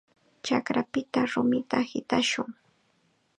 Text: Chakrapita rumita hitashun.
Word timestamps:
Chakrapita 0.45 1.19
rumita 1.31 1.77
hitashun. 1.89 2.49